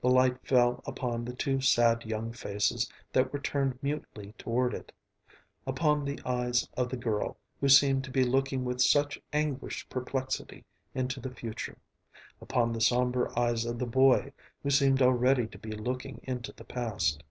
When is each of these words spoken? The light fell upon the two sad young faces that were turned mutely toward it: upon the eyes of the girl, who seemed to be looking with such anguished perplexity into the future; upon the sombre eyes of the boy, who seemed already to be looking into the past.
The 0.00 0.08
light 0.10 0.44
fell 0.44 0.82
upon 0.86 1.24
the 1.24 1.32
two 1.32 1.60
sad 1.60 2.04
young 2.04 2.32
faces 2.32 2.90
that 3.12 3.32
were 3.32 3.38
turned 3.38 3.78
mutely 3.80 4.32
toward 4.36 4.74
it: 4.74 4.90
upon 5.68 6.04
the 6.04 6.18
eyes 6.26 6.68
of 6.76 6.88
the 6.88 6.96
girl, 6.96 7.36
who 7.60 7.68
seemed 7.68 8.02
to 8.02 8.10
be 8.10 8.24
looking 8.24 8.64
with 8.64 8.82
such 8.82 9.20
anguished 9.32 9.88
perplexity 9.88 10.64
into 10.96 11.20
the 11.20 11.30
future; 11.30 11.78
upon 12.40 12.72
the 12.72 12.80
sombre 12.80 13.32
eyes 13.38 13.64
of 13.64 13.78
the 13.78 13.86
boy, 13.86 14.32
who 14.64 14.70
seemed 14.70 15.00
already 15.00 15.46
to 15.46 15.58
be 15.58 15.70
looking 15.70 16.18
into 16.24 16.50
the 16.52 16.64
past. 16.64 17.22